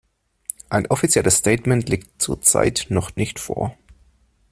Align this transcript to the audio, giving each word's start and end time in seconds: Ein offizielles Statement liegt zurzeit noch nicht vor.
Ein 0.69 0.87
offizielles 0.87 1.37
Statement 1.37 1.87
liegt 1.87 2.19
zurzeit 2.19 2.87
noch 2.89 3.15
nicht 3.17 3.37
vor. 3.39 3.77